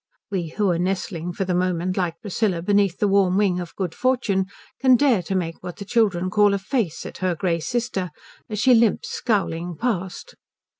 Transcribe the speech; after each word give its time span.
We 0.31 0.47
who 0.47 0.71
are 0.71 0.79
nestling 0.79 1.31
for 1.31 1.45
the 1.45 1.53
moment 1.53 1.95
like 1.95 2.21
Priscilla 2.21 2.63
beneath 2.63 2.97
the 2.97 3.07
warm 3.07 3.37
wing 3.37 3.59
of 3.59 3.75
Good 3.75 3.93
Fortune 3.93 4.47
can 4.79 4.95
dare 4.95 5.21
to 5.21 5.35
make 5.35 5.61
what 5.61 5.75
the 5.77 5.85
children 5.85 6.31
call 6.31 6.55
a 6.55 6.57
face 6.57 7.05
at 7.05 7.19
her 7.19 7.35
grey 7.35 7.59
sister 7.59 8.09
as 8.49 8.57
she 8.57 8.73
limps 8.73 9.09
scowling 9.11 9.77
past. 9.77 10.33